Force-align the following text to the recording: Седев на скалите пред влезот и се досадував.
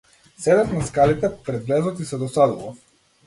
Седев 0.37 0.71
на 0.73 0.85
скалите 0.85 1.29
пред 1.45 1.65
влезот 1.67 1.99
и 1.99 2.05
се 2.05 2.17
досадував. 2.17 2.77